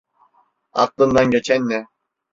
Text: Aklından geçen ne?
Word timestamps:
Aklından 0.73 1.31
geçen 1.31 1.69
ne? 1.69 1.87